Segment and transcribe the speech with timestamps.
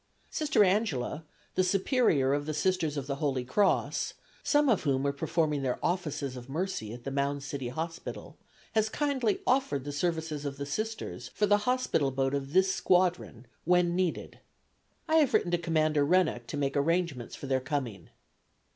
[0.31, 5.11] Sister Angela, the Superior of the Sisters of the Holy Cross (some of whom are
[5.13, 8.35] performing their offices of mercy at the Mound City Hospital),
[8.71, 13.45] has kindly offered the services of the Sisters for the hospital boat of this squadron
[13.63, 14.39] when needed.
[15.07, 18.09] I have written to Commander Rennock to make arrangements for their coming.